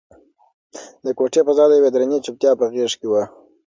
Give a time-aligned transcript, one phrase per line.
[1.05, 3.23] د کوټې فضا د یوې درنې چوپتیا په غېږ کې وه.